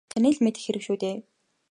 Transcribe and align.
Таны 0.11 0.27
л 0.35 0.39
мэдэх 0.43 0.63
хэрэг 0.65 0.83
шүү 0.85 0.97
дээ. 1.01 1.15